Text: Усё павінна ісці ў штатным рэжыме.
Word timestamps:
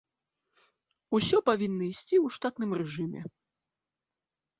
Усё 1.17 1.37
павінна 1.49 1.83
ісці 1.93 2.15
ў 2.25 2.37
штатным 2.37 2.71
рэжыме. 2.81 3.21